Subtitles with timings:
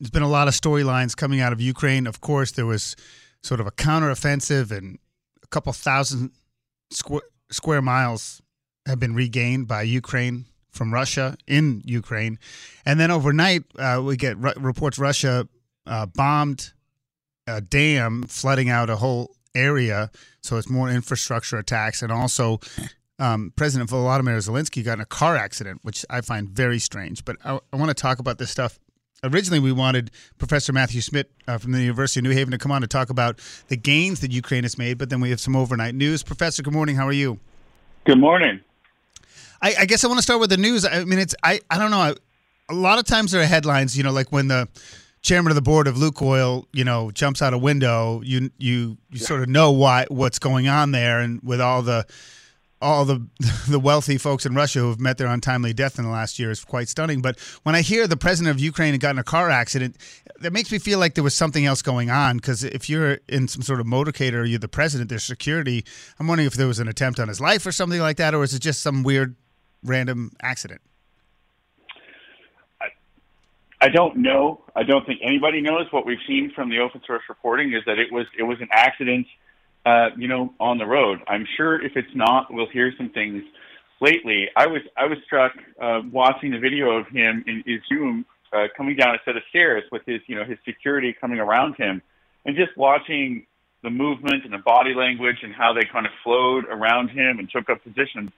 [0.00, 2.06] There's been a lot of storylines coming out of Ukraine.
[2.06, 2.96] Of course, there was
[3.42, 4.98] sort of a counteroffensive and
[5.42, 6.30] a couple thousand
[6.90, 8.40] square, miles
[8.86, 12.38] have been regained by Ukraine from Russia in Ukraine.
[12.86, 15.46] And then overnight, uh, we get r- reports Russia
[15.86, 16.72] uh, bombed
[17.46, 20.10] a dam, flooding out a whole area.
[20.42, 22.02] So it's more infrastructure attacks.
[22.02, 22.60] And also,
[23.18, 27.24] um, President Volodymyr Zelensky got in a car accident, which I find very strange.
[27.24, 28.78] But I, I want to talk about this stuff
[29.24, 32.72] originally we wanted Professor Matthew Schmidt uh, from the University of New Haven to come
[32.72, 35.56] on to talk about the gains that Ukraine has made, but then we have some
[35.56, 36.22] overnight news.
[36.22, 36.96] Professor, good morning.
[36.96, 37.38] How are you?
[38.04, 38.60] Good morning.
[39.62, 40.86] I, I guess I want to start with the news.
[40.86, 42.14] I mean, it's I I don't know.
[42.70, 44.68] A lot of times there are headlines, you know, like when the
[45.22, 48.22] chairman of the board of Lukoil, you know, jumps out a window.
[48.22, 52.06] You you you sort of know why what's going on there, and with all the
[52.80, 53.26] all the
[53.68, 56.50] the wealthy folks in Russia who have met their untimely death in the last year
[56.50, 57.20] is quite stunning.
[57.20, 59.96] But when I hear the president of Ukraine had gotten a car accident,
[60.40, 62.36] that makes me feel like there was something else going on.
[62.36, 65.84] Because if you're in some sort of motorcade or you're the president, there's security.
[66.18, 68.42] I'm wondering if there was an attempt on his life or something like that, or
[68.42, 69.36] is it just some weird
[69.82, 70.80] random accident?
[72.80, 72.86] I,
[73.80, 74.64] I don't know.
[74.74, 75.86] I don't think anybody knows.
[75.90, 78.68] What we've seen from the open source reporting is that it was it was an
[78.72, 79.26] accident
[79.86, 81.20] uh, you know, on the road.
[81.26, 83.42] I'm sure if it's not, we'll hear some things
[84.00, 84.48] lately.
[84.56, 88.96] I was I was struck uh, watching the video of him in Izum uh, coming
[88.96, 92.02] down a set of stairs with his you know his security coming around him,
[92.44, 93.46] and just watching
[93.82, 97.48] the movement and the body language and how they kind of flowed around him and
[97.50, 98.30] took up positions.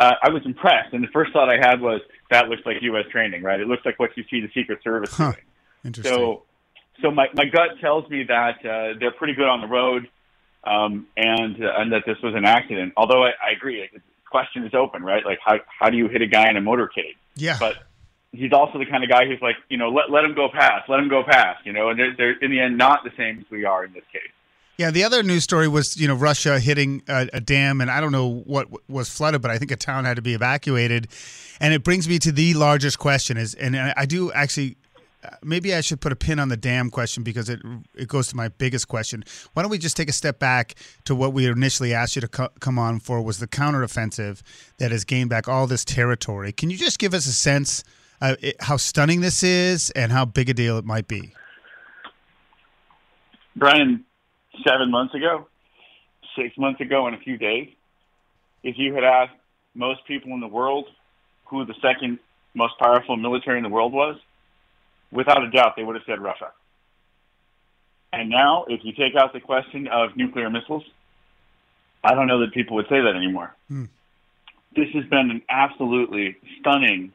[0.00, 2.00] Uh, I was impressed, and the first thought I had was
[2.30, 3.04] that looks like U.S.
[3.10, 3.60] training, right?
[3.60, 5.32] It looks like what you see the Secret Service huh.
[5.32, 5.44] doing.
[5.84, 6.14] Interesting.
[6.14, 6.42] So,
[7.02, 10.08] so my my gut tells me that uh, they're pretty good on the road
[10.64, 12.92] um, and uh, and that this was an accident.
[12.96, 15.24] Although I, I agree, like, the question is open, right?
[15.24, 17.16] Like how how do you hit a guy in a motorcade?
[17.36, 17.56] Yeah.
[17.58, 17.76] But
[18.32, 20.88] he's also the kind of guy who's like, you know, let let him go past,
[20.88, 21.90] let him go past, you know.
[21.90, 24.22] And they're they're in the end not the same as we are in this case.
[24.76, 28.00] Yeah, the other news story was you know Russia hitting a, a, dam, and I
[28.00, 31.08] don't know what was flooded, but I think a town had to be evacuated,
[31.60, 34.76] and it brings me to the largest question: is and I do actually
[35.42, 37.60] maybe I should put a pin on the dam question because it
[37.94, 39.24] it goes to my biggest question.
[39.52, 40.74] Why don't we just take a step back
[41.04, 44.42] to what we initially asked you to co- come on for was the counteroffensive
[44.78, 46.52] that has gained back all this territory.
[46.52, 47.84] Can you just give us a sense
[48.20, 51.32] uh, it, how stunning this is and how big a deal it might be?
[53.56, 54.04] Brian,
[54.66, 55.48] seven months ago,
[56.36, 57.68] six months ago, in a few days,
[58.62, 59.34] if you had asked
[59.74, 60.86] most people in the world
[61.46, 62.18] who the second
[62.54, 64.16] most powerful military in the world was,
[65.10, 66.52] without a doubt, they would have said Russia.
[68.12, 70.84] And now, if you take out the question of nuclear missiles,
[72.02, 73.54] I don't know that people would say that anymore.
[73.68, 73.84] Hmm.
[74.74, 77.12] This has been an absolutely stunning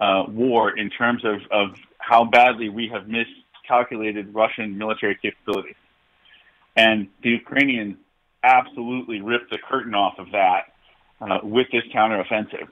[0.00, 5.76] uh, war in terms of, of how badly we have miscalculated Russian military capabilities.
[6.76, 7.96] And the Ukrainians
[8.42, 10.72] absolutely ripped the curtain off of that
[11.20, 12.68] uh, with this counteroffensive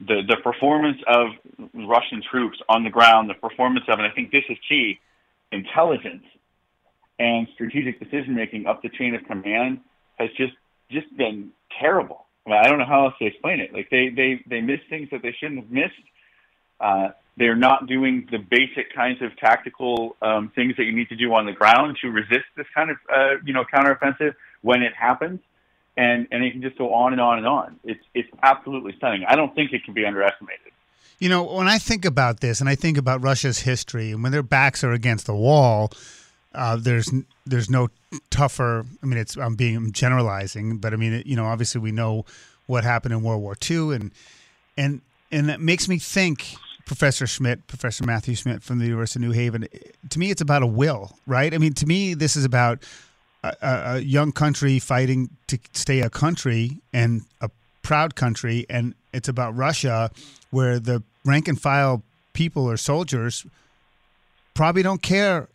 [0.00, 1.28] the the performance of
[1.74, 5.00] Russian troops on the ground, the performance of, and I think this is key,
[5.50, 6.24] intelligence
[7.18, 9.80] and strategic decision making up the chain of command
[10.18, 10.54] has just
[10.90, 11.50] just been
[11.80, 12.26] terrible.
[12.46, 13.72] I, mean, I don't know how else to explain it.
[13.72, 15.94] Like they they they miss things that they shouldn't have missed.
[16.80, 21.16] Uh, they're not doing the basic kinds of tactical um, things that you need to
[21.16, 24.92] do on the ground to resist this kind of uh, you know counteroffensive when it
[24.94, 25.40] happens
[25.96, 27.78] and and it can just go on and on and on.
[27.84, 29.24] It's it's absolutely stunning.
[29.28, 30.72] I don't think it can be underestimated.
[31.18, 34.32] You know, when I think about this, and I think about Russia's history, and when
[34.32, 35.92] their backs are against the wall,
[36.54, 37.12] uh, there's
[37.46, 37.88] there's no
[38.30, 38.84] tougher.
[39.02, 42.24] I mean, it's I'm being generalizing, but I mean, you know, obviously we know
[42.66, 44.10] what happened in World War II, and
[44.76, 45.00] and
[45.30, 46.56] and that makes me think.
[46.84, 49.68] Professor Schmidt, Professor Matthew Schmidt from the University of New Haven.
[50.10, 51.54] To me, it's about a will, right?
[51.54, 52.82] I mean, to me, this is about
[53.42, 57.50] a, a young country fighting to stay a country and a
[57.82, 60.10] proud country, and it's about Russia,
[60.50, 62.02] where the rank and file
[62.32, 63.44] people or soldiers
[64.54, 65.48] probably don't care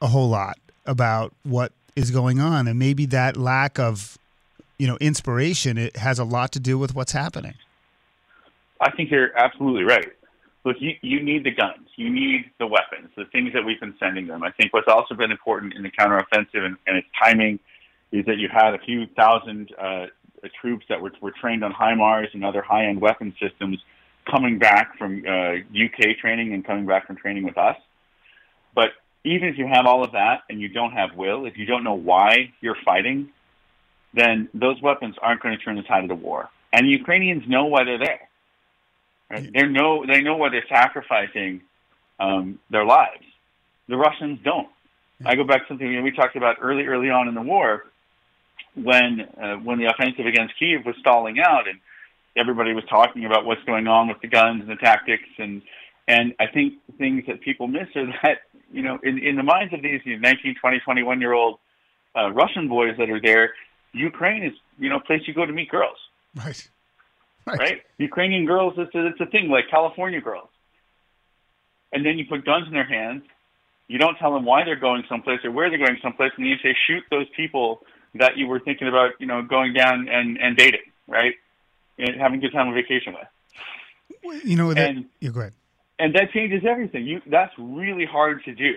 [0.00, 4.18] a whole lot about what is going on, and maybe that lack of
[4.78, 7.54] you know inspiration it has a lot to do with what's happening.
[8.80, 10.12] I think you're absolutely right.
[10.64, 13.94] Look, you, you need the guns, you need the weapons, the things that we've been
[13.98, 14.42] sending them.
[14.42, 17.58] I think what's also been important in the counteroffensive and, and its timing
[18.12, 20.06] is that you had a few thousand uh,
[20.60, 23.78] troops that were, were trained on HIMARS and other high-end weapon systems
[24.30, 27.76] coming back from uh, UK training and coming back from training with us.
[28.74, 28.90] But
[29.24, 31.84] even if you have all of that and you don't have will, if you don't
[31.84, 33.30] know why you're fighting,
[34.14, 36.48] then those weapons aren't going to turn the tide of the war.
[36.72, 38.29] And the Ukrainians know why they're there.
[39.30, 39.50] Right?
[39.52, 41.62] They know they know why they're sacrificing
[42.18, 43.24] um, their lives.
[43.88, 44.68] The Russians don't.
[45.24, 47.84] I go back to something we talked about early, early on in the war,
[48.74, 51.78] when uh, when the offensive against Kiev was stalling out, and
[52.36, 55.62] everybody was talking about what's going on with the guns and the tactics, and
[56.08, 58.38] and I think things that people miss are that
[58.72, 61.58] you know in in the minds of these you know, 19, 20, 21 year old
[62.16, 63.54] uh, Russian boys that are there,
[63.92, 65.98] Ukraine is you know a place you go to meet girls.
[66.34, 66.70] Right.
[67.46, 67.58] Right.
[67.58, 67.82] right?
[67.98, 70.48] Ukrainian girls, it's a, it's a thing like California girls.
[71.92, 73.22] And then you put guns in their hands.
[73.88, 76.56] You don't tell them why they're going someplace or where they're going someplace, and you
[76.62, 77.82] say shoot those people
[78.14, 81.34] that you were thinking about, you know, going down and and dating, right,
[81.98, 84.44] and having a good time on vacation with.
[84.44, 85.54] You know, that, and, you go ahead.
[85.98, 87.04] And that changes everything.
[87.04, 88.76] You that's really hard to do,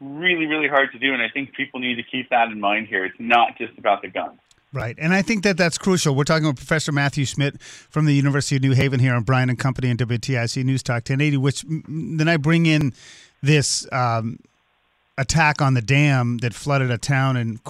[0.00, 2.86] really, really hard to do, and I think people need to keep that in mind
[2.86, 3.04] here.
[3.04, 4.38] It's not just about the guns.
[4.72, 4.96] Right.
[4.98, 6.14] And I think that that's crucial.
[6.14, 9.50] We're talking with Professor Matthew Schmidt from the University of New Haven here on Brian
[9.50, 12.94] and Company and WTIC News Talk 1080, which then I bring in
[13.42, 14.38] this um,
[15.18, 17.60] attack on the dam that flooded a town and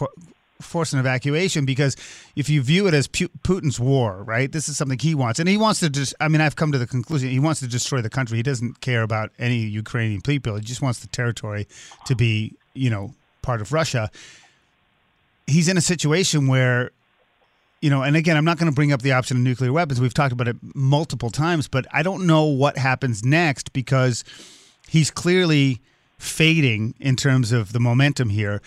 [0.61, 1.97] forced an evacuation because
[2.37, 4.53] if you view it as Putin's war, right?
[4.53, 5.41] This is something he wants.
[5.41, 7.67] And he wants to just, I mean, I've come to the conclusion he wants to
[7.67, 8.37] destroy the country.
[8.37, 10.55] He doesn't care about any Ukrainian people.
[10.55, 11.67] He just wants the territory
[12.07, 13.13] to be, you know,
[13.43, 14.09] part of Russia
[15.47, 16.91] he's in a situation where
[17.83, 20.01] you know, and again, I'm not going to bring up the option of nuclear weapons.
[20.01, 24.23] We've talked about it multiple times, but I don't know what happens next because
[24.89, 25.81] he's clearly
[26.17, 28.63] fading in terms of the momentum here.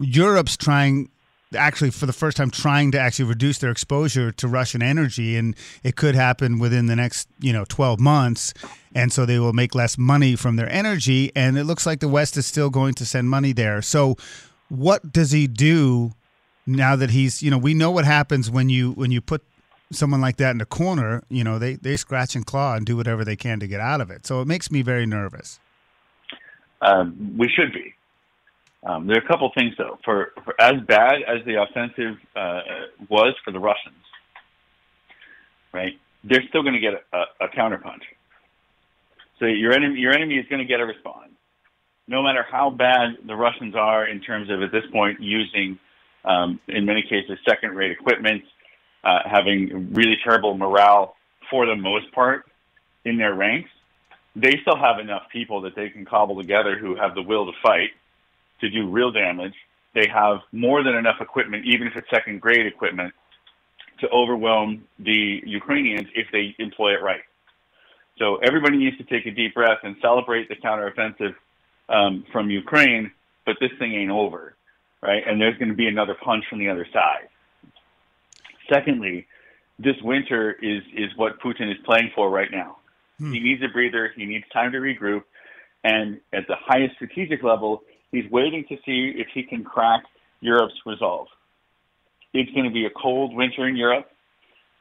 [0.00, 1.10] Europe's trying
[1.54, 5.54] actually for the first time trying to actually reduce their exposure to Russian energy and
[5.84, 8.54] it could happen within the next, you know, 12 months
[8.94, 12.08] and so they will make less money from their energy and it looks like the
[12.08, 13.82] west is still going to send money there.
[13.82, 14.16] So
[14.74, 16.12] what does he do
[16.66, 19.42] now that he's you know we know what happens when you when you put
[19.92, 22.96] someone like that in a corner you know they they scratch and claw and do
[22.96, 24.26] whatever they can to get out of it.
[24.26, 25.58] So it makes me very nervous.
[26.80, 27.94] Um, we should be.
[28.82, 29.98] Um, there are a couple things though.
[30.04, 32.60] For, for as bad as the offensive uh,
[33.08, 33.96] was for the russians
[35.72, 38.02] right they're still going to get a, a, a counterpunch.
[39.38, 41.33] So your enemy your enemy is going to get a response
[42.06, 45.78] no matter how bad the Russians are in terms of at this point using,
[46.24, 48.42] um, in many cases, second-rate equipment,
[49.02, 51.16] uh, having really terrible morale
[51.50, 52.46] for the most part
[53.04, 53.70] in their ranks,
[54.36, 57.52] they still have enough people that they can cobble together who have the will to
[57.62, 57.90] fight
[58.60, 59.54] to do real damage.
[59.94, 63.14] They have more than enough equipment, even if it's second-grade equipment,
[64.00, 67.22] to overwhelm the Ukrainians if they employ it right.
[68.18, 71.34] So everybody needs to take a deep breath and celebrate the counteroffensive
[71.88, 73.12] um, from Ukraine,
[73.46, 74.56] but this thing ain't over,
[75.02, 75.22] right?
[75.26, 77.28] And there's going to be another punch from the other side.
[78.72, 79.26] Secondly,
[79.78, 82.78] this winter is is what Putin is playing for right now.
[83.18, 83.32] Hmm.
[83.32, 84.12] He needs a breather.
[84.16, 85.24] He needs time to regroup,
[85.82, 90.02] and at the highest strategic level, he's waiting to see if he can crack
[90.40, 91.28] Europe's resolve.
[92.32, 94.10] It's going to be a cold winter in Europe.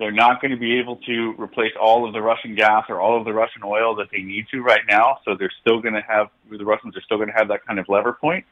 [0.04, 3.18] They're not going to be able to replace all of the Russian gas or all
[3.18, 5.20] of the Russian oil that they need to right now.
[5.24, 7.80] So they're still going to have the Russians are still going to have that kind
[7.80, 8.44] of lever point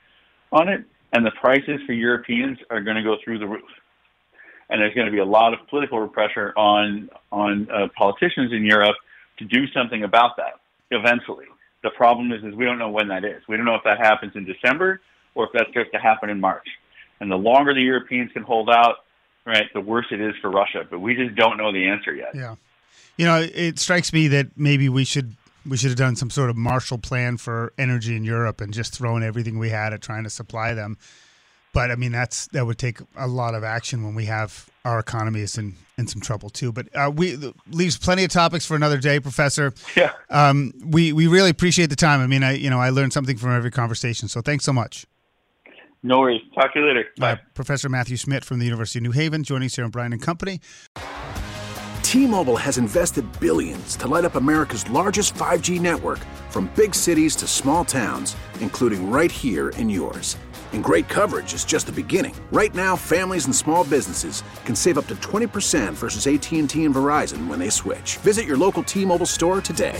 [0.53, 3.67] on it, and the prices for Europeans are going to go through the roof.
[4.69, 8.63] And there's going to be a lot of political pressure on on uh, politicians in
[8.63, 8.95] Europe
[9.39, 11.47] to do something about that eventually.
[11.83, 13.43] The problem is, is we don't know when that is.
[13.49, 15.01] We don't know if that happens in December
[15.35, 16.67] or if that starts to happen in March.
[17.19, 19.03] And the longer the Europeans can hold out,
[19.45, 20.85] right, the worse it is for Russia.
[20.89, 22.31] But we just don't know the answer yet.
[22.33, 22.55] Yeah.
[23.17, 26.49] You know, it strikes me that maybe we should we should have done some sort
[26.49, 30.23] of Marshall Plan for energy in Europe and just thrown everything we had at trying
[30.23, 30.97] to supply them.
[31.73, 34.99] But I mean, that's that would take a lot of action when we have our
[34.99, 36.71] economy is in, in some trouble too.
[36.71, 37.37] But uh, we
[37.69, 39.73] leaves plenty of topics for another day, Professor.
[39.95, 40.11] Yeah.
[40.29, 42.19] Um, we we really appreciate the time.
[42.19, 44.27] I mean, I you know I learned something from every conversation.
[44.27, 45.05] So thanks so much.
[46.03, 46.41] No worries.
[46.55, 47.05] Talk to you later.
[47.17, 47.33] Bye.
[47.33, 50.13] Uh, Professor Matthew Schmidt from the University of New Haven joining us here on Brian
[50.13, 50.59] and Company.
[52.01, 57.47] T-Mobile has invested billions to light up America's largest 5G network from big cities to
[57.47, 60.37] small towns, including right here in yours.
[60.73, 62.35] And great coverage is just the beginning.
[62.51, 67.47] Right now, families and small businesses can save up to 20% versus AT&T and Verizon
[67.47, 68.17] when they switch.
[68.17, 69.99] Visit your local T-Mobile store today.